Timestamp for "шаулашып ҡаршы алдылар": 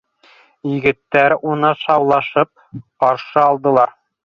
1.83-3.97